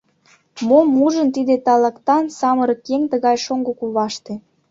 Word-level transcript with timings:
Мом 0.67 0.87
ужын 1.05 1.27
тиде 1.35 1.55
талантан 1.67 2.25
самырык 2.39 2.81
еҥ 2.95 3.01
тыгай 3.11 3.37
шоҥго 3.45 3.71
куваште? 3.79 4.33